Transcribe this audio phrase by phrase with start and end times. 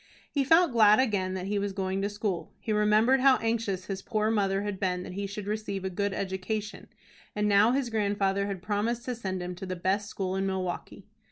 [0.31, 2.51] He felt glad again that he was going to school.
[2.59, 6.11] He remembered how anxious his poor mother had been that he should receive a good
[6.11, 6.87] education,
[7.35, 11.05] and now his grandfather had promised to send him to the best school in Milwaukie.